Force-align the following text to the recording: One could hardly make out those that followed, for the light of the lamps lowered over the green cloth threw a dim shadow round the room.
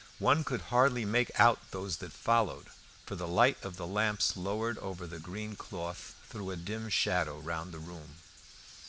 One 0.17 0.43
could 0.43 0.61
hardly 0.73 1.05
make 1.05 1.29
out 1.39 1.59
those 1.69 1.97
that 1.97 2.11
followed, 2.11 2.69
for 3.05 3.13
the 3.15 3.27
light 3.27 3.63
of 3.63 3.77
the 3.77 3.85
lamps 3.85 4.35
lowered 4.35 4.79
over 4.79 5.05
the 5.05 5.19
green 5.19 5.55
cloth 5.55 6.15
threw 6.27 6.49
a 6.49 6.55
dim 6.55 6.89
shadow 6.89 7.37
round 7.37 7.71
the 7.71 7.77
room. 7.77 8.15